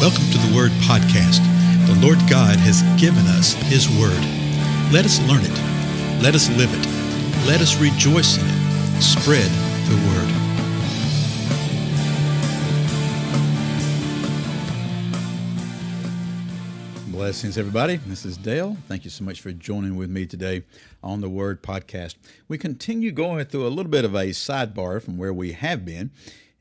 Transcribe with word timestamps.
Welcome 0.00 0.30
to 0.30 0.38
the 0.38 0.56
Word 0.56 0.70
Podcast. 0.88 1.44
The 1.86 1.94
Lord 2.00 2.16
God 2.20 2.56
has 2.56 2.80
given 2.98 3.26
us 3.26 3.52
His 3.52 3.86
Word. 3.86 4.18
Let 4.90 5.04
us 5.04 5.20
learn 5.28 5.42
it. 5.44 6.22
Let 6.22 6.34
us 6.34 6.48
live 6.56 6.70
it. 6.72 6.86
Let 7.46 7.60
us 7.60 7.78
rejoice 7.78 8.38
in 8.38 8.46
it. 8.46 9.02
Spread 9.02 9.50
the 9.90 9.96
Word. 10.08 10.32
Blessings, 17.12 17.58
everybody. 17.58 17.96
This 17.96 18.24
is 18.24 18.38
Dale. 18.38 18.78
Thank 18.88 19.04
you 19.04 19.10
so 19.10 19.22
much 19.22 19.42
for 19.42 19.52
joining 19.52 19.96
with 19.96 20.08
me 20.08 20.24
today 20.24 20.62
on 21.02 21.20
the 21.20 21.28
Word 21.28 21.62
Podcast. 21.62 22.14
We 22.48 22.56
continue 22.56 23.12
going 23.12 23.44
through 23.44 23.66
a 23.66 23.68
little 23.68 23.90
bit 23.90 24.06
of 24.06 24.14
a 24.14 24.28
sidebar 24.28 25.02
from 25.02 25.18
where 25.18 25.34
we 25.34 25.52
have 25.52 25.84
been 25.84 26.10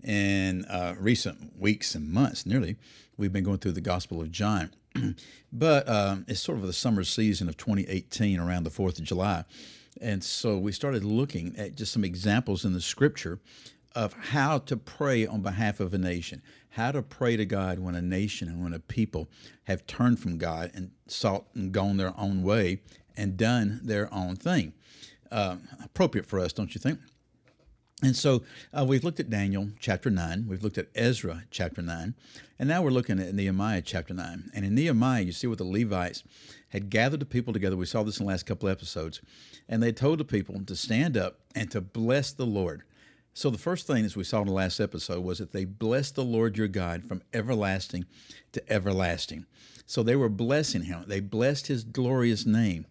in 0.03 0.65
uh, 0.65 0.95
recent 0.99 1.57
weeks 1.57 1.95
and 1.95 2.11
months, 2.11 2.45
nearly. 2.45 2.75
We've 3.19 3.33
been 3.33 3.43
going 3.43 3.57
through 3.57 3.73
the 3.73 3.81
Gospel 3.81 4.21
of 4.21 4.31
John. 4.31 4.71
but 5.53 5.87
uh, 5.89 6.17
it's 6.29 6.39
sort 6.39 6.57
of 6.57 6.65
the 6.65 6.71
summer 6.71 7.03
season 7.03 7.49
of 7.49 7.57
2018 7.57 8.39
around 8.39 8.63
the 8.63 8.69
4th 8.69 8.97
of 8.97 9.03
July. 9.03 9.43
And 9.99 10.23
so 10.23 10.57
we 10.57 10.71
started 10.71 11.03
looking 11.03 11.53
at 11.57 11.75
just 11.75 11.91
some 11.91 12.05
examples 12.05 12.63
in 12.63 12.71
the 12.71 12.79
scripture 12.79 13.39
of 13.93 14.13
how 14.13 14.59
to 14.59 14.77
pray 14.77 15.27
on 15.27 15.41
behalf 15.41 15.81
of 15.81 15.93
a 15.93 15.97
nation, 15.97 16.41
how 16.69 16.93
to 16.93 17.01
pray 17.01 17.35
to 17.35 17.45
God 17.45 17.79
when 17.79 17.93
a 17.93 18.01
nation 18.01 18.47
and 18.47 18.63
when 18.63 18.71
a 18.73 18.79
people 18.79 19.27
have 19.65 19.85
turned 19.85 20.21
from 20.21 20.37
God 20.37 20.71
and 20.73 20.91
sought 21.07 21.43
and 21.53 21.73
gone 21.73 21.97
their 21.97 22.13
own 22.17 22.41
way 22.41 22.79
and 23.17 23.35
done 23.35 23.81
their 23.83 24.11
own 24.13 24.37
thing. 24.37 24.71
Uh, 25.29 25.57
appropriate 25.83 26.25
for 26.25 26.39
us, 26.39 26.53
don't 26.53 26.73
you 26.73 26.79
think? 26.79 26.99
And 28.01 28.15
so 28.15 28.43
uh, 28.73 28.85
we've 28.87 29.03
looked 29.03 29.19
at 29.19 29.29
Daniel 29.29 29.69
chapter 29.79 30.09
9, 30.09 30.45
we've 30.47 30.63
looked 30.63 30.77
at 30.77 30.87
Ezra 30.95 31.43
chapter 31.51 31.81
9, 31.81 32.13
and 32.57 32.69
now 32.69 32.81
we're 32.81 32.91
looking 32.91 33.19
at 33.19 33.33
Nehemiah 33.33 33.81
chapter 33.81 34.13
9. 34.13 34.51
And 34.53 34.65
in 34.65 34.73
Nehemiah, 34.73 35.21
you 35.21 35.33
see 35.33 35.47
what 35.47 35.57
the 35.57 35.65
Levites 35.65 36.23
had 36.69 36.89
gathered 36.89 37.19
the 37.19 37.25
people 37.25 37.51
together. 37.51 37.75
We 37.75 37.85
saw 37.85 38.03
this 38.03 38.19
in 38.19 38.25
the 38.25 38.31
last 38.31 38.45
couple 38.45 38.69
episodes. 38.69 39.21
And 39.67 39.83
they 39.83 39.91
told 39.91 40.19
the 40.19 40.25
people 40.25 40.61
to 40.65 40.75
stand 40.75 41.17
up 41.17 41.39
and 41.53 41.69
to 41.71 41.81
bless 41.81 42.31
the 42.31 42.45
Lord. 42.45 42.83
So 43.33 43.49
the 43.49 43.57
first 43.57 43.85
thing, 43.85 44.05
as 44.05 44.15
we 44.15 44.23
saw 44.23 44.41
in 44.41 44.47
the 44.47 44.53
last 44.53 44.79
episode, 44.79 45.23
was 45.23 45.39
that 45.39 45.51
they 45.51 45.65
blessed 45.65 46.15
the 46.15 46.23
Lord 46.23 46.57
your 46.57 46.67
God 46.67 47.03
from 47.05 47.21
everlasting 47.33 48.05
to 48.53 48.71
everlasting. 48.71 49.45
So 49.85 50.03
they 50.03 50.15
were 50.15 50.29
blessing 50.29 50.83
him. 50.83 51.03
They 51.07 51.19
blessed 51.19 51.67
his 51.67 51.83
glorious 51.83 52.45
name. 52.45 52.85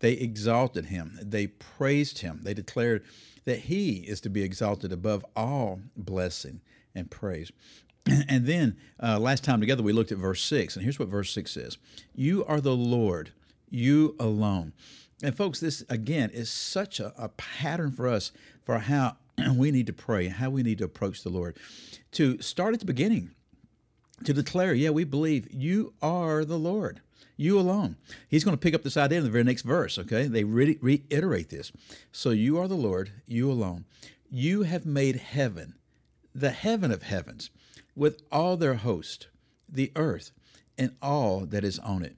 They 0.00 0.12
exalted 0.12 0.86
him. 0.86 1.18
They 1.22 1.48
praised 1.48 2.18
him. 2.18 2.40
They 2.42 2.54
declared 2.54 3.04
that 3.50 3.58
he 3.58 3.96
is 4.06 4.20
to 4.20 4.30
be 4.30 4.44
exalted 4.44 4.92
above 4.92 5.26
all 5.34 5.80
blessing 5.96 6.60
and 6.94 7.10
praise. 7.10 7.50
And 8.28 8.46
then 8.46 8.76
uh, 9.02 9.18
last 9.18 9.42
time 9.42 9.60
together, 9.60 9.82
we 9.82 9.92
looked 9.92 10.12
at 10.12 10.18
verse 10.18 10.42
6. 10.44 10.76
And 10.76 10.84
here's 10.84 11.00
what 11.00 11.08
verse 11.08 11.32
6 11.32 11.50
says 11.50 11.76
You 12.14 12.44
are 12.44 12.60
the 12.60 12.76
Lord, 12.76 13.32
you 13.68 14.14
alone. 14.20 14.72
And 15.22 15.36
folks, 15.36 15.58
this 15.58 15.84
again 15.88 16.30
is 16.30 16.48
such 16.48 17.00
a, 17.00 17.12
a 17.18 17.28
pattern 17.30 17.90
for 17.90 18.06
us 18.06 18.30
for 18.64 18.78
how 18.78 19.16
we 19.56 19.72
need 19.72 19.88
to 19.88 19.92
pray, 19.92 20.28
how 20.28 20.48
we 20.48 20.62
need 20.62 20.78
to 20.78 20.84
approach 20.84 21.24
the 21.24 21.28
Lord. 21.28 21.56
To 22.12 22.40
start 22.40 22.72
at 22.72 22.80
the 22.80 22.86
beginning, 22.86 23.32
to 24.24 24.32
declare, 24.32 24.74
yeah, 24.74 24.90
we 24.90 25.02
believe 25.02 25.52
you 25.52 25.92
are 26.00 26.44
the 26.44 26.58
Lord, 26.58 27.00
you 27.36 27.58
alone. 27.58 27.96
He's 28.28 28.44
going 28.44 28.56
to 28.56 28.60
pick 28.60 28.74
up 28.74 28.82
this 28.82 28.96
idea 28.96 29.18
in 29.18 29.24
the 29.24 29.30
very 29.30 29.44
next 29.44 29.62
verse, 29.62 29.98
okay? 29.98 30.26
They 30.26 30.44
re- 30.44 30.78
reiterate 30.80 31.48
this. 31.48 31.72
So 32.12 32.30
you 32.30 32.58
are 32.58 32.68
the 32.68 32.74
Lord, 32.74 33.10
you 33.26 33.50
alone. 33.50 33.84
You 34.30 34.62
have 34.62 34.86
made 34.86 35.16
heaven, 35.16 35.74
the 36.34 36.50
heaven 36.50 36.92
of 36.92 37.02
heavens, 37.02 37.50
with 37.96 38.22
all 38.30 38.56
their 38.56 38.74
host, 38.74 39.28
the 39.68 39.92
earth 39.96 40.32
and 40.78 40.96
all 41.02 41.40
that 41.46 41.64
is 41.64 41.78
on 41.78 42.02
it, 42.02 42.16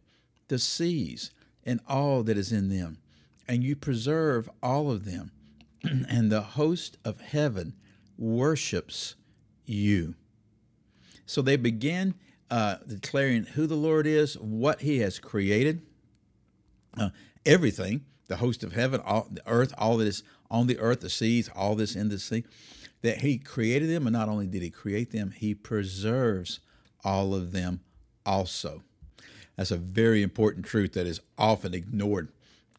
the 0.49 0.59
seas 0.59 1.31
and 1.65 1.81
all 1.89 2.23
that 2.23 2.37
is 2.37 2.53
in 2.53 2.69
them, 2.69 2.99
and 3.49 3.65
you 3.65 3.75
preserve 3.75 4.49
all 4.63 4.91
of 4.91 5.05
them 5.05 5.33
and 5.83 6.31
the 6.31 6.43
host 6.43 6.97
of 7.05 7.21
heaven 7.21 7.75
worships 8.17 9.15
you. 9.65 10.15
So 11.27 11.43
they 11.43 11.57
begin 11.57 12.15
uh, 12.51 12.77
declaring 12.87 13.45
who 13.45 13.67
the 13.67 13.77
Lord 13.77 14.07
is, 14.07 14.35
what 14.39 14.81
He 14.81 14.99
has 14.99 15.19
created, 15.19 15.83
uh, 16.99 17.11
everything, 17.47 18.05
the 18.29 18.37
host 18.37 18.63
of 18.65 18.73
heaven, 18.73 19.01
all 19.05 19.29
the 19.31 19.43
earth, 19.47 19.75
all 19.79 19.97
that 19.99 20.07
is 20.07 20.23
on 20.51 20.67
the 20.67 20.79
earth, 20.79 21.01
the 21.01 21.11
seas, 21.11 21.51
all 21.55 21.75
this 21.75 21.95
in 21.95 22.09
the 22.09 22.19
sea, 22.19 22.45
that 23.03 23.19
He 23.19 23.39
created 23.39 23.89
them, 23.91 24.07
and 24.07 24.15
not 24.15 24.29
only 24.29 24.47
did 24.47 24.63
He 24.63 24.71
create 24.71 25.11
them, 25.11 25.31
He 25.31 25.55
preserves 25.55 26.61
all 27.05 27.35
of 27.35 27.53
them 27.53 27.81
also. 28.25 28.83
That's 29.57 29.71
a 29.71 29.77
very 29.77 30.23
important 30.23 30.65
truth 30.67 30.93
that 30.95 31.07
is 31.07 31.21
often 31.37 31.75
ignored 31.75 32.29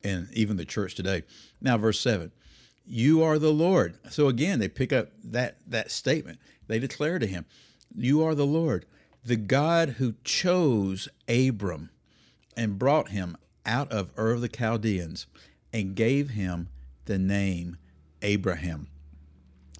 in 0.04 0.28
even 0.34 0.58
the 0.58 0.66
church 0.66 0.96
today. 0.96 1.24
Now, 1.62 1.78
verse 1.78 2.00
7 2.00 2.32
you 2.86 3.24
are 3.24 3.40
the 3.40 3.54
Lord. 3.54 3.98
So 4.10 4.28
again, 4.28 4.60
they 4.60 4.68
pick 4.68 4.92
up 4.92 5.10
that 5.24 5.58
that 5.68 5.92
statement. 5.92 6.40
They 6.68 6.80
declare 6.80 7.20
to 7.20 7.28
him, 7.28 7.46
You 7.96 8.24
are 8.24 8.36
the 8.36 8.46
Lord, 8.46 8.86
the 9.26 9.36
God 9.36 9.90
who 9.90 10.16
chose 10.24 11.08
Abram 11.28 11.90
and 12.58 12.78
brought 12.78 13.10
him 13.10 13.38
out 13.66 13.92
of 13.92 14.12
Ur 14.18 14.32
of 14.32 14.42
the 14.42 14.50
Chaldeans 14.50 15.28
and 15.72 15.96
gave 15.96 16.32
him 16.32 16.70
the 17.06 17.18
name 17.18 17.78
Abraham. 18.22 18.88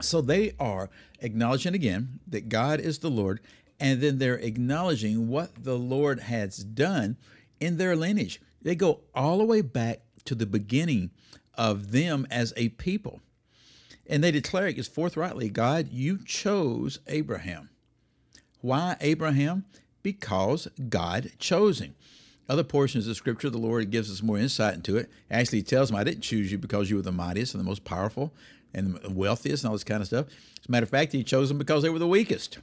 So 0.02 0.22
they 0.22 0.54
are 0.60 0.90
acknowledging 1.20 1.74
again 1.74 2.20
that 2.28 2.50
God 2.50 2.80
is 2.80 3.00
the 3.00 3.12
Lord, 3.12 3.40
and 3.80 4.02
then 4.02 4.18
they're 4.18 4.36
acknowledging 4.36 5.28
what 5.28 5.64
the 5.64 5.78
Lord 5.78 6.22
has 6.22 6.58
done 6.58 7.18
in 7.60 7.78
their 7.78 7.96
lineage. 7.96 8.42
They 8.62 8.76
go 8.76 9.02
all 9.14 9.38
the 9.38 9.46
way 9.46 9.62
back 9.62 10.02
to 10.26 10.36
the 10.36 10.46
beginning 10.46 11.12
of 11.56 11.92
them 11.92 12.26
as 12.32 12.54
a 12.56 12.70
people. 12.70 13.22
And 14.08 14.24
they 14.24 14.32
declare 14.32 14.68
it 14.68 14.80
as 14.80 14.88
forthrightly 14.88 15.50
God, 15.50 15.90
you 15.92 16.18
chose 16.26 17.00
Abraham. 17.08 17.70
Why 18.64 18.96
Abraham? 19.02 19.66
Because 20.04 20.70
God 20.88 21.32
chose 21.38 21.82
him. 21.82 21.96
Other 22.48 22.64
portions 22.64 23.10
of 23.10 23.18
Scripture, 23.18 23.50
the 23.50 23.58
Lord 23.58 23.92
gives 23.92 24.10
us 24.10 24.24
more 24.24 24.38
insight 24.38 24.76
into 24.76 24.96
it. 24.96 25.10
Actually, 25.30 25.58
he 25.60 25.64
tells 25.64 25.92
him, 25.92 25.98
I 25.98 26.06
didn't 26.06 26.22
choose 26.22 26.50
you 26.50 26.58
because 26.58 26.90
you 26.90 26.96
were 26.96 27.02
the 27.02 27.12
mightiest 27.12 27.54
and 27.54 27.62
the 27.62 27.68
most 27.68 27.84
powerful 27.84 28.34
and 28.74 28.96
the 28.96 29.10
wealthiest 29.10 29.66
and 29.66 29.70
all 29.70 29.76
this 29.76 29.84
kind 29.84 30.00
of 30.00 30.08
stuff. 30.08 30.28
As 30.28 30.70
a 30.70 30.72
matter 30.72 30.86
of 30.86 30.90
fact, 30.90 31.12
he 31.12 31.26
chose 31.26 31.50
them 31.50 31.58
because 31.58 31.84
they 31.84 31.90
were 31.90 32.00
the 32.00 32.08
weakest. 32.08 32.60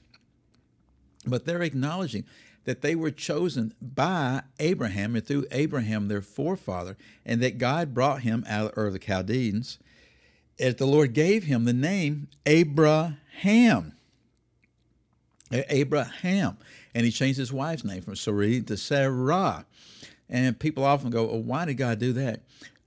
But 1.27 1.45
they're 1.45 1.61
acknowledging 1.61 2.25
that 2.65 2.81
they 2.81 2.95
were 2.95 3.11
chosen 3.11 3.75
by 3.83 4.45
Abraham 4.59 5.15
and 5.15 5.27
through 5.27 5.49
Abraham, 5.51 6.09
their 6.09 6.23
forefather, 6.23 6.97
and 7.27 7.43
that 7.43 7.59
God 7.59 7.93
brought 7.93 8.23
him 8.23 8.43
out 8.49 8.73
of 8.79 8.95
the 8.95 8.99
Chaldeans, 8.99 9.79
as 10.59 10.77
the 10.77 10.87
Lord 10.87 11.13
gave 11.13 11.45
him 11.45 11.67
the 11.67 11.75
name 11.75 12.29
Abraham. 12.47 13.93
Abraham. 15.51 16.59
And 16.95 17.05
he 17.05 17.13
changed 17.13 17.39
his 17.39 17.53
wife's 17.53 17.85
name 17.85 18.03
from 18.03 18.17
Sarai 18.17 18.61
to 18.63 18.77
Sarah. 18.77 19.67
And 20.29 20.59
people 20.59 20.85
often 20.85 21.11
go, 21.11 21.27
why 21.27 21.65
did 21.65 21.75
God 21.75 21.99
do 21.99 22.13
that? 22.15 22.43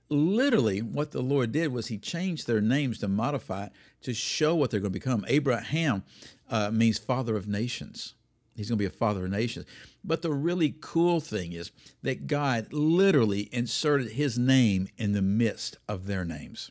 Literally, 0.08 0.80
what 0.80 1.12
the 1.12 1.22
Lord 1.22 1.52
did 1.52 1.72
was 1.72 1.86
he 1.86 1.98
changed 1.98 2.46
their 2.46 2.60
names 2.60 2.98
to 2.98 3.08
modify 3.08 3.68
to 4.02 4.14
show 4.14 4.54
what 4.54 4.70
they're 4.70 4.80
going 4.80 4.92
to 4.92 4.98
become. 4.98 5.24
Abraham 5.28 6.04
uh, 6.50 6.70
means 6.70 6.98
father 6.98 7.36
of 7.36 7.48
nations. 7.48 8.14
He's 8.54 8.68
going 8.68 8.78
to 8.78 8.82
be 8.82 8.86
a 8.86 8.90
father 8.90 9.24
of 9.24 9.30
nations. 9.30 9.66
But 10.04 10.22
the 10.22 10.32
really 10.32 10.76
cool 10.80 11.20
thing 11.20 11.52
is 11.52 11.72
that 12.02 12.26
God 12.26 12.72
literally 12.72 13.48
inserted 13.52 14.12
his 14.12 14.38
name 14.38 14.88
in 14.96 15.12
the 15.12 15.22
midst 15.22 15.78
of 15.88 16.06
their 16.06 16.24
names. 16.24 16.70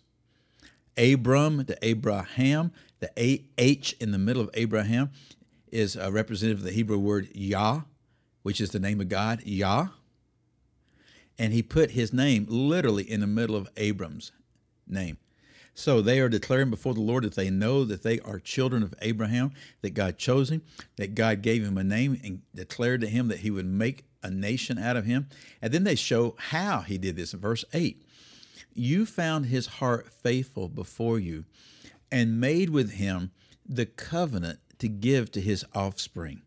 Abram 0.98 1.66
to 1.66 1.78
Abraham, 1.82 2.72
the 3.00 3.12
H 3.58 3.96
in 4.00 4.12
the 4.12 4.20
middle 4.20 4.42
of 4.42 4.50
Abraham 4.54 5.10
is 5.74 5.96
a 5.96 6.12
representative 6.12 6.60
of 6.60 6.66
the 6.66 6.72
Hebrew 6.72 7.00
word 7.00 7.30
Yah, 7.34 7.82
which 8.44 8.62
is 8.62 8.70
the 8.70 8.80
name 8.80 9.02
of 9.02 9.10
God, 9.10 9.42
Yah. 9.44 9.88
And 11.40 11.52
he 11.52 11.64
put 11.64 11.92
his 11.92 12.14
name 12.14 12.46
literally 12.48 13.10
in 13.10 13.20
the 13.20 13.28
middle 13.28 13.56
of 13.56 13.68
Abram's 13.76 14.32
name. 14.88 15.18
So 15.74 16.02
they 16.02 16.20
are 16.20 16.30
declaring 16.30 16.70
before 16.70 16.94
the 16.94 17.02
Lord 17.02 17.24
that 17.24 17.34
they 17.34 17.50
know 17.50 17.84
that 17.86 18.04
they 18.04 18.20
are 18.20 18.40
children 18.40 18.84
of 18.84 18.94
Abraham, 19.02 19.54
that 19.82 19.96
God 19.96 20.20
chose 20.20 20.52
him, 20.52 20.62
that 20.98 21.16
God 21.16 21.42
gave 21.42 21.64
him 21.66 21.80
a 21.80 21.84
name 21.84 22.20
and 22.24 22.42
declared 22.54 23.02
to 23.02 23.08
him 23.08 23.28
that 23.30 23.40
he 23.40 23.50
would 23.50 23.66
make 23.66 24.06
a 24.22 24.30
nation 24.30 24.78
out 24.78 24.96
of 24.96 25.06
him. 25.06 25.28
And 25.62 25.74
then 25.74 25.84
they 25.84 25.96
show 25.96 26.36
how 26.38 26.82
he 26.82 27.00
did 27.00 27.16
this 27.16 27.34
in 27.34 27.40
verse 27.40 27.66
8. 27.74 28.06
You 28.76 29.08
found 29.08 29.48
his 29.48 29.66
heart 29.66 30.14
faithful 30.14 30.70
before 30.70 31.18
you 31.18 31.46
and 32.12 32.40
made 32.40 32.70
with 32.70 32.92
him 32.94 33.32
the 33.68 33.88
covenant 33.88 34.60
to 34.84 34.88
give 34.88 35.32
to 35.32 35.42
his 35.42 35.66
offspring 35.74 36.44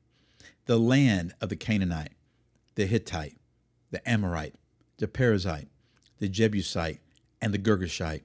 the 0.66 0.78
land 0.78 1.34
of 1.40 1.48
the 1.48 1.56
Canaanite, 1.56 2.12
the 2.74 2.86
Hittite, 2.86 3.36
the 3.90 4.08
Amorite, 4.08 4.54
the 4.98 5.08
Perizzite, 5.08 5.68
the 6.18 6.28
Jebusite, 6.28 7.00
and 7.40 7.52
the 7.52 7.58
Girgashite 7.58 8.22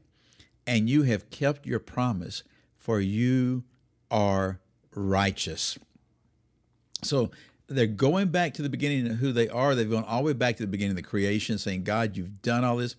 and 0.68 0.90
you 0.90 1.04
have 1.04 1.30
kept 1.30 1.66
your 1.66 1.80
promise, 1.80 2.44
for 2.78 3.00
you 3.00 3.64
are 4.10 4.60
righteous. 4.96 5.78
So 7.04 7.32
they're 7.68 7.88
going 7.88 8.30
back 8.30 8.54
to 8.56 8.62
the 8.62 8.70
beginning 8.70 9.08
of 9.08 9.18
who 9.18 9.32
they 9.32 9.50
are. 9.50 9.76
They've 9.76 9.90
gone 9.90 10.04
all 10.06 10.20
the 10.20 10.28
way 10.28 10.34
back 10.34 10.58
to 10.58 10.64
the 10.64 10.68
beginning 10.68 10.92
of 10.92 10.98
the 10.98 11.10
creation, 11.10 11.58
saying, 11.58 11.84
God, 11.84 12.16
you've 12.16 12.42
done 12.42 12.64
all 12.64 12.78
this. 12.78 12.96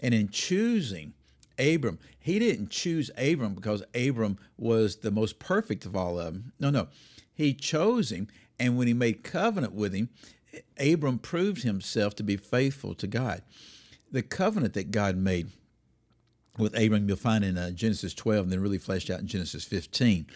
And 0.00 0.12
in 0.12 0.28
choosing 0.28 1.14
Abram, 1.58 1.98
he 2.18 2.38
didn't 2.38 2.70
choose 2.70 3.10
Abram 3.16 3.54
because 3.54 3.82
Abram 3.94 4.38
was 4.56 4.96
the 4.96 5.10
most 5.10 5.38
perfect 5.38 5.84
of 5.86 5.96
all 5.96 6.18
of 6.18 6.32
them. 6.32 6.52
No, 6.58 6.70
no. 6.70 6.88
He 7.34 7.54
chose 7.54 8.10
him. 8.10 8.28
And 8.58 8.76
when 8.76 8.86
he 8.86 8.94
made 8.94 9.22
covenant 9.22 9.74
with 9.74 9.92
him, 9.94 10.08
Abram 10.78 11.18
proved 11.18 11.62
himself 11.62 12.14
to 12.16 12.22
be 12.22 12.36
faithful 12.36 12.94
to 12.94 13.06
God. 13.06 13.42
The 14.10 14.22
covenant 14.22 14.74
that 14.74 14.90
God 14.90 15.16
made 15.16 15.48
with 16.58 16.78
Abram, 16.78 17.06
you'll 17.06 17.18
find 17.18 17.44
in 17.44 17.58
uh, 17.58 17.70
Genesis 17.70 18.14
12, 18.14 18.44
and 18.44 18.52
then 18.52 18.60
really 18.60 18.78
fleshed 18.78 19.10
out 19.10 19.20
in 19.20 19.26
Genesis 19.26 19.64
15. 19.64 20.26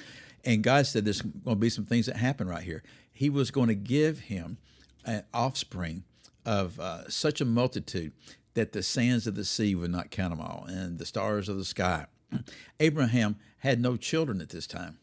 And 0.44 0.62
God 0.62 0.86
said 0.86 1.04
there's 1.04 1.22
going 1.22 1.56
to 1.56 1.60
be 1.60 1.70
some 1.70 1.86
things 1.86 2.06
that 2.06 2.16
happen 2.16 2.48
right 2.48 2.62
here. 2.62 2.82
He 3.12 3.30
was 3.30 3.50
going 3.50 3.68
to 3.68 3.74
give 3.74 4.20
him 4.20 4.58
an 5.04 5.24
offspring 5.32 6.04
of 6.44 6.78
uh, 6.80 7.08
such 7.08 7.40
a 7.40 7.44
multitude 7.44 8.12
that 8.54 8.72
the 8.72 8.82
sands 8.82 9.26
of 9.26 9.34
the 9.34 9.44
sea 9.44 9.74
would 9.74 9.90
not 9.90 10.10
count 10.10 10.30
them 10.30 10.40
all, 10.40 10.64
and 10.68 10.98
the 10.98 11.06
stars 11.06 11.48
of 11.48 11.56
the 11.56 11.64
sky. 11.64 12.06
Abraham 12.80 13.36
had 13.58 13.80
no 13.80 13.96
children 13.96 14.40
at 14.40 14.50
this 14.50 14.66
time, 14.66 14.98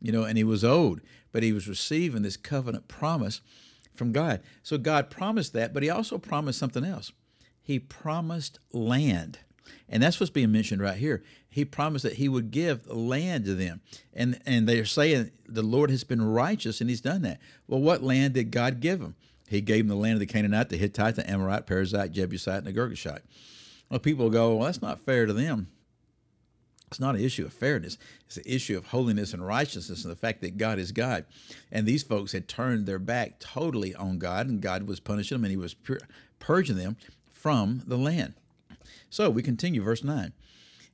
you 0.00 0.12
know, 0.12 0.24
and 0.24 0.38
he 0.38 0.44
was 0.44 0.64
old, 0.64 1.00
but 1.32 1.42
he 1.42 1.52
was 1.52 1.68
receiving 1.68 2.22
this 2.22 2.36
covenant 2.36 2.88
promise 2.88 3.40
from 3.94 4.12
God. 4.12 4.40
So 4.62 4.78
God 4.78 5.10
promised 5.10 5.52
that, 5.54 5.74
but 5.74 5.82
he 5.82 5.90
also 5.90 6.18
promised 6.18 6.58
something 6.58 6.84
else. 6.84 7.12
He 7.60 7.78
promised 7.78 8.58
land. 8.72 9.40
And 9.88 10.02
that's 10.02 10.18
what's 10.18 10.30
being 10.30 10.52
mentioned 10.52 10.80
right 10.80 10.96
here. 10.96 11.22
He 11.50 11.64
promised 11.64 12.04
that 12.04 12.14
he 12.14 12.28
would 12.28 12.50
give 12.50 12.86
land 12.86 13.44
to 13.46 13.54
them. 13.54 13.80
And 14.14 14.40
and 14.46 14.68
they're 14.68 14.84
saying 14.84 15.32
the 15.46 15.62
Lord 15.62 15.90
has 15.90 16.04
been 16.04 16.22
righteous 16.22 16.80
and 16.80 16.88
he's 16.88 17.00
done 17.00 17.22
that. 17.22 17.40
Well, 17.66 17.80
what 17.80 18.02
land 18.02 18.34
did 18.34 18.50
God 18.50 18.80
give 18.80 19.00
them? 19.00 19.16
He 19.48 19.60
gave 19.60 19.86
them 19.86 19.88
the 19.88 20.02
land 20.02 20.14
of 20.14 20.20
the 20.20 20.26
Canaanite, 20.26 20.68
the 20.68 20.76
Hittite, 20.76 21.16
the 21.16 21.28
Amorite, 21.28 21.66
Perizzite, 21.66 22.12
Jebusite, 22.12 22.58
and 22.58 22.66
the 22.66 22.72
Girgashite. 22.72 23.22
Well, 23.90 24.00
people 24.00 24.30
go, 24.30 24.54
well, 24.54 24.66
that's 24.66 24.82
not 24.82 25.00
fair 25.00 25.26
to 25.26 25.32
them. 25.32 25.68
It's 26.88 27.00
not 27.00 27.16
an 27.16 27.20
issue 27.22 27.44
of 27.44 27.52
fairness. 27.52 27.98
It's 28.26 28.38
an 28.38 28.44
issue 28.46 28.76
of 28.76 28.86
holiness 28.86 29.34
and 29.34 29.46
righteousness 29.46 30.04
and 30.04 30.12
the 30.12 30.16
fact 30.16 30.40
that 30.40 30.56
God 30.56 30.78
is 30.78 30.92
God. 30.92 31.26
And 31.70 31.86
these 31.86 32.02
folks 32.02 32.32
had 32.32 32.48
turned 32.48 32.86
their 32.86 32.98
back 32.98 33.38
totally 33.40 33.94
on 33.94 34.18
God, 34.18 34.48
and 34.48 34.60
God 34.60 34.84
was 34.84 35.00
punishing 35.00 35.36
them 35.36 35.44
and 35.44 35.50
He 35.50 35.56
was 35.56 35.76
purging 36.38 36.76
them 36.76 36.96
from 37.32 37.82
the 37.86 37.98
land. 37.98 38.34
So 39.10 39.30
we 39.30 39.42
continue, 39.42 39.82
verse 39.82 40.02
9. 40.02 40.32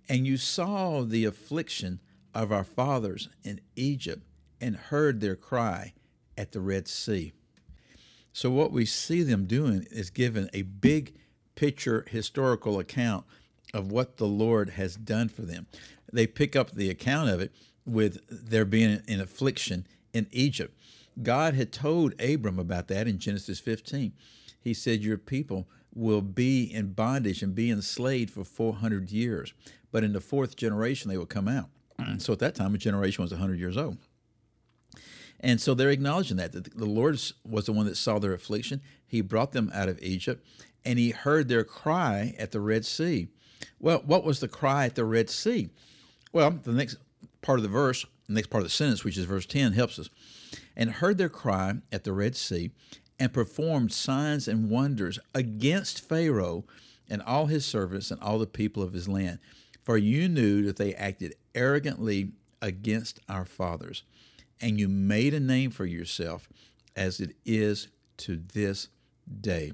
And 0.09 0.27
you 0.27 0.37
saw 0.37 1.03
the 1.03 1.25
affliction 1.25 2.01
of 2.35 2.53
our 2.53 2.65
fathers 2.65 3.29
in 3.45 3.61
Egypt 3.77 4.23
and 4.61 4.77
heard 4.77 5.21
their 5.21 5.37
cry 5.37 5.95
at 6.37 6.53
the 6.53 6.61
Red 6.61 6.89
Sea. 6.89 7.33
So, 8.35 8.51
what 8.51 8.73
we 8.73 8.85
see 8.85 9.23
them 9.23 9.47
doing 9.47 9.87
is 9.93 10.11
giving 10.11 10.51
a 10.53 10.63
big 10.63 11.15
picture 11.55 12.05
historical 12.11 12.81
account 12.81 13.25
of 13.73 13.93
what 13.93 14.17
the 14.17 14.27
Lord 14.27 14.71
has 14.71 14.97
done 14.97 15.29
for 15.29 15.43
them. 15.43 15.69
They 16.13 16.27
pick 16.27 16.57
up 16.57 16.73
the 16.73 16.91
account 16.91 17.31
of 17.31 17.41
it 17.41 17.53
with 17.87 18.19
there 18.29 18.65
being 18.65 19.01
an 19.07 19.21
affliction 19.21 19.87
in 20.13 20.27
Egypt. 20.33 20.77
God 21.23 21.55
had 21.55 21.71
told 21.71 22.21
Abram 22.21 22.59
about 22.59 22.89
that 22.89 23.07
in 23.07 23.21
Genesis 23.21 23.61
15. 23.61 24.13
He 24.61 24.75
said, 24.75 25.05
Your 25.05 25.17
people 25.17 25.69
will 25.95 26.21
be 26.21 26.65
in 26.65 26.93
bondage 26.93 27.41
and 27.41 27.55
be 27.55 27.71
enslaved 27.71 28.31
for 28.31 28.43
400 28.43 29.13
years. 29.13 29.55
But 29.93 30.03
in 30.03 30.13
the 30.13 30.21
fourth 30.21 30.57
generation, 30.57 31.09
they 31.09 31.17
will 31.17 31.25
come 31.25 31.47
out. 31.47 31.69
so 32.19 32.33
at 32.33 32.41
that 32.41 32.57
time, 32.57 32.75
a 32.75 32.79
generation 32.79 33.23
was 33.23 33.31
100 33.31 33.61
years 33.61 33.77
old. 33.77 33.99
And 35.41 35.61
so 35.61 35.75
they're 35.75 35.91
acknowledging 35.91 36.37
that, 36.39 36.53
that 36.53 36.77
the 36.77 36.87
Lord 36.87 37.21
was 37.49 37.67
the 37.67 37.73
one 37.73 37.87
that 37.87 37.97
saw 37.97 38.19
their 38.19 38.33
affliction. 38.33 38.81
He 39.07 39.21
brought 39.21 39.53
them 39.53 39.71
out 39.75 39.89
of 39.89 40.03
Egypt, 40.03 40.45
and 40.85 40.99
he 40.99 41.11
heard 41.11 41.49
their 41.49 41.65
cry 41.65 42.35
at 42.39 42.53
the 42.53 42.61
Red 42.61 42.85
Sea. 42.85 43.29
Well, 43.79 44.03
what 44.05 44.25
was 44.25 44.41
the 44.41 44.49
cry 44.49 44.87
at 44.87 44.95
the 44.95 45.05
Red 45.05 45.31
Sea? 45.31 45.71
Well, 46.33 46.51
the 46.51 46.73
next 46.73 46.97
part 47.43 47.59
of 47.59 47.63
the 47.63 47.69
verse, 47.69 48.05
the 48.27 48.35
next 48.35 48.49
part 48.49 48.63
of 48.63 48.67
the 48.67 48.75
sentence, 48.75 49.05
which 49.05 49.19
is 49.19 49.25
verse 49.27 49.47
10, 49.47 49.73
helps 49.73 49.99
us. 49.99 50.09
And 50.77 50.91
heard 50.91 51.19
their 51.19 51.29
cry 51.29 51.75
at 51.93 52.05
the 52.05 52.13
Red 52.13 52.37
Sea, 52.37 52.71
and 53.19 53.33
performed 53.33 53.93
signs 53.93 54.49
and 54.49 54.71
wonders 54.71 55.19
against 55.35 56.01
Pharaoh 56.01 56.65
and 57.09 57.23
all 57.23 57.47
his 57.47 57.65
servants 57.65 58.11
and 58.11 58.21
all 58.21 58.39
the 58.39 58.47
people 58.47 58.83
of 58.83 58.93
his 58.93 59.09
land. 59.09 59.39
For 59.83 59.97
you 59.99 60.29
knew 60.29 60.63
that 60.63 60.77
they 60.77 60.95
acted 60.95 61.35
arrogantly 61.55 62.33
against 62.63 63.21
our 63.29 63.45
fathers, 63.45 64.03
and 64.61 64.79
you 64.79 64.89
made 64.89 65.35
a 65.35 65.41
name 65.41 65.71
for 65.71 65.85
yourself 65.85 66.49
as 66.97 67.21
it 67.21 67.35
is 67.45 67.89
to 68.19 68.41
this 68.53 68.89
day. 69.41 69.73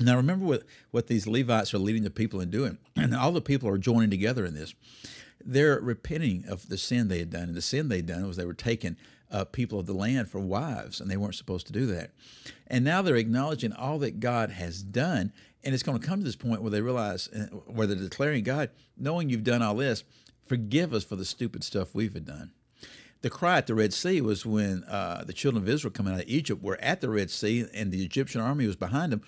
Now, 0.00 0.16
remember 0.16 0.46
what, 0.46 0.62
what 0.90 1.06
these 1.06 1.26
Levites 1.26 1.74
are 1.74 1.78
leading 1.78 2.02
the 2.02 2.10
people 2.10 2.40
in 2.40 2.50
doing, 2.50 2.78
and 2.96 3.14
all 3.14 3.32
the 3.32 3.40
people 3.40 3.68
are 3.68 3.78
joining 3.78 4.10
together 4.10 4.44
in 4.44 4.54
this. 4.54 4.74
They're 5.44 5.80
repenting 5.80 6.44
of 6.48 6.68
the 6.68 6.78
sin 6.78 7.08
they 7.08 7.18
had 7.18 7.30
done, 7.30 7.44
and 7.44 7.54
the 7.54 7.62
sin 7.62 7.88
they'd 7.88 8.06
done 8.06 8.26
was 8.26 8.36
they 8.36 8.44
were 8.44 8.54
taking 8.54 8.96
uh, 9.30 9.44
people 9.44 9.80
of 9.80 9.86
the 9.86 9.92
land 9.92 10.30
for 10.30 10.40
wives, 10.40 11.00
and 11.00 11.10
they 11.10 11.16
weren't 11.16 11.34
supposed 11.34 11.66
to 11.66 11.72
do 11.72 11.86
that. 11.86 12.12
And 12.66 12.84
now 12.84 13.02
they're 13.02 13.16
acknowledging 13.16 13.72
all 13.72 13.98
that 13.98 14.20
God 14.20 14.50
has 14.50 14.82
done, 14.82 15.32
and 15.64 15.74
it's 15.74 15.82
going 15.82 15.98
to 15.98 16.06
come 16.06 16.20
to 16.20 16.24
this 16.24 16.36
point 16.36 16.62
where 16.62 16.70
they 16.70 16.80
realize, 16.80 17.28
uh, 17.28 17.46
where 17.66 17.86
they're 17.86 17.96
declaring, 17.96 18.44
God, 18.44 18.70
knowing 18.96 19.28
you've 19.28 19.44
done 19.44 19.62
all 19.62 19.74
this, 19.74 20.04
forgive 20.46 20.94
us 20.94 21.04
for 21.04 21.16
the 21.16 21.24
stupid 21.24 21.64
stuff 21.64 21.94
we've 21.94 22.24
done. 22.24 22.52
The 23.22 23.30
cry 23.30 23.58
at 23.58 23.68
the 23.68 23.74
Red 23.74 23.92
Sea 23.92 24.20
was 24.20 24.44
when 24.44 24.82
uh, 24.84 25.22
the 25.24 25.32
children 25.32 25.62
of 25.62 25.68
Israel 25.68 25.92
coming 25.92 26.12
out 26.12 26.20
of 26.20 26.28
Egypt 26.28 26.62
were 26.62 26.78
at 26.80 27.00
the 27.00 27.08
Red 27.08 27.30
Sea, 27.30 27.64
and 27.72 27.92
the 27.92 28.04
Egyptian 28.04 28.40
army 28.40 28.66
was 28.66 28.76
behind 28.76 29.12
them, 29.12 29.22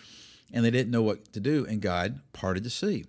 and 0.52 0.64
they 0.64 0.70
didn't 0.70 0.90
know 0.90 1.02
what 1.02 1.32
to 1.32 1.40
do, 1.40 1.64
and 1.64 1.80
God 1.80 2.20
parted 2.32 2.64
the 2.64 2.70
sea. 2.70 3.06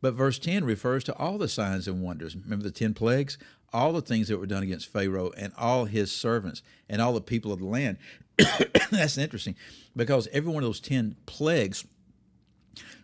But 0.00 0.14
verse 0.14 0.38
10 0.38 0.64
refers 0.64 1.04
to 1.04 1.16
all 1.16 1.38
the 1.38 1.48
signs 1.48 1.86
and 1.86 2.02
wonders. 2.02 2.36
Remember 2.36 2.64
the 2.64 2.70
10 2.72 2.94
plagues? 2.94 3.38
All 3.72 3.92
the 3.92 4.00
things 4.00 4.28
that 4.28 4.38
were 4.38 4.46
done 4.46 4.62
against 4.62 4.92
Pharaoh 4.92 5.32
and 5.36 5.52
all 5.56 5.84
his 5.84 6.10
servants 6.10 6.62
and 6.88 7.00
all 7.02 7.12
the 7.12 7.20
people 7.20 7.52
of 7.52 7.60
the 7.60 7.66
land. 7.66 7.98
That's 8.90 9.18
interesting 9.18 9.56
because 9.94 10.28
every 10.32 10.52
one 10.52 10.62
of 10.62 10.68
those 10.68 10.80
10 10.80 11.16
plagues 11.26 11.84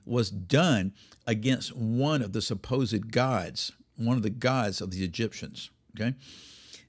was 0.07 0.31
done 0.31 0.93
against 1.27 1.77
one 1.77 2.23
of 2.23 2.33
the 2.33 2.43
supposed 2.43 3.11
gods, 3.11 3.73
one 3.97 4.17
of 4.17 4.23
the 4.23 4.31
gods 4.31 4.81
of 4.81 4.91
the 4.91 5.05
Egyptians. 5.05 5.71
Okay? 5.97 6.15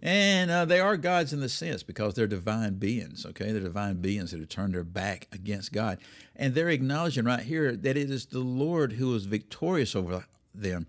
And 0.05 0.51
uh, 0.51 0.65
they 0.65 0.79
are 0.79 0.97
gods 0.97 1.33
in 1.33 1.39
the 1.39 1.49
sense 1.49 1.81
because 1.81 2.13
they're 2.13 2.27
divine 2.27 2.75
beings, 2.75 3.25
okay? 3.25 3.51
They're 3.51 3.59
divine 3.59 4.01
beings 4.01 4.29
that 4.29 4.39
have 4.39 4.49
turned 4.49 4.75
their 4.75 4.83
back 4.83 5.27
against 5.31 5.73
God. 5.73 5.97
And 6.35 6.53
they're 6.53 6.69
acknowledging 6.69 7.25
right 7.25 7.39
here 7.39 7.75
that 7.75 7.97
it 7.97 8.11
is 8.11 8.27
the 8.27 8.37
Lord 8.37 8.93
who 8.93 9.15
is 9.15 9.25
victorious 9.25 9.95
over 9.95 10.23
them. 10.53 10.85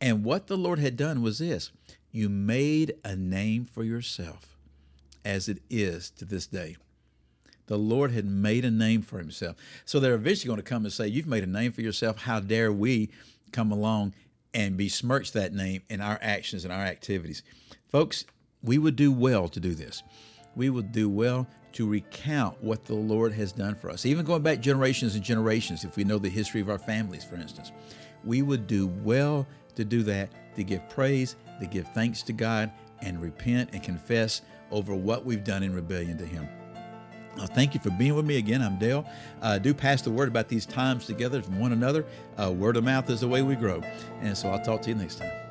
And 0.00 0.22
what 0.22 0.46
the 0.46 0.56
Lord 0.56 0.78
had 0.78 0.96
done 0.96 1.20
was 1.20 1.40
this 1.40 1.72
you 2.12 2.28
made 2.28 2.94
a 3.04 3.16
name 3.16 3.64
for 3.64 3.82
yourself 3.82 4.56
as 5.24 5.48
it 5.48 5.58
is 5.68 6.10
to 6.10 6.24
this 6.24 6.46
day. 6.46 6.76
The 7.66 7.76
Lord 7.76 8.12
had 8.12 8.24
made 8.24 8.64
a 8.64 8.70
name 8.70 9.02
for 9.02 9.18
himself. 9.18 9.56
So 9.84 9.98
they're 9.98 10.14
eventually 10.14 10.46
going 10.46 10.58
to 10.58 10.62
come 10.62 10.84
and 10.84 10.92
say, 10.92 11.08
You've 11.08 11.26
made 11.26 11.42
a 11.42 11.48
name 11.48 11.72
for 11.72 11.80
yourself. 11.80 12.22
How 12.22 12.38
dare 12.38 12.72
we 12.72 13.10
come 13.50 13.72
along 13.72 14.14
and 14.54 14.76
besmirch 14.76 15.32
that 15.32 15.52
name 15.52 15.82
in 15.88 16.00
our 16.00 16.20
actions 16.22 16.62
and 16.62 16.72
our 16.72 16.84
activities? 16.84 17.42
Folks, 17.88 18.24
we 18.62 18.78
would 18.78 18.96
do 18.96 19.12
well 19.12 19.48
to 19.48 19.60
do 19.60 19.74
this. 19.74 20.02
We 20.56 20.70
would 20.70 20.92
do 20.92 21.08
well 21.08 21.46
to 21.72 21.88
recount 21.88 22.62
what 22.62 22.84
the 22.84 22.94
Lord 22.94 23.32
has 23.32 23.52
done 23.52 23.74
for 23.74 23.90
us. 23.90 24.04
Even 24.04 24.24
going 24.24 24.42
back 24.42 24.60
generations 24.60 25.14
and 25.14 25.24
generations, 25.24 25.84
if 25.84 25.96
we 25.96 26.04
know 26.04 26.18
the 26.18 26.28
history 26.28 26.60
of 26.60 26.68
our 26.68 26.78
families, 26.78 27.24
for 27.24 27.36
instance, 27.36 27.72
we 28.24 28.42
would 28.42 28.66
do 28.66 28.88
well 28.88 29.46
to 29.76 29.84
do 29.84 30.02
that, 30.02 30.30
to 30.56 30.64
give 30.64 30.88
praise, 30.88 31.36
to 31.60 31.66
give 31.66 31.86
thanks 31.88 32.22
to 32.22 32.32
God, 32.32 32.70
and 33.02 33.20
repent 33.22 33.70
and 33.72 33.82
confess 33.82 34.42
over 34.70 34.94
what 34.94 35.24
we've 35.24 35.44
done 35.44 35.62
in 35.62 35.74
rebellion 35.74 36.18
to 36.18 36.26
Him. 36.26 36.48
Uh, 37.38 37.46
thank 37.46 37.74
you 37.74 37.80
for 37.80 37.90
being 37.90 38.14
with 38.14 38.26
me 38.26 38.38
again. 38.38 38.60
I'm 38.60 38.78
Dale. 38.78 39.06
Uh, 39.40 39.58
do 39.58 39.72
pass 39.72 40.02
the 40.02 40.10
word 40.10 40.28
about 40.28 40.48
these 40.48 40.66
times 40.66 41.06
together 41.06 41.40
from 41.40 41.60
one 41.60 41.72
another. 41.72 42.04
Uh, 42.36 42.50
word 42.50 42.76
of 42.76 42.84
mouth 42.84 43.08
is 43.08 43.20
the 43.20 43.28
way 43.28 43.42
we 43.42 43.54
grow. 43.54 43.80
And 44.20 44.36
so 44.36 44.50
I'll 44.50 44.62
talk 44.62 44.82
to 44.82 44.90
you 44.90 44.96
next 44.96 45.16
time. 45.16 45.49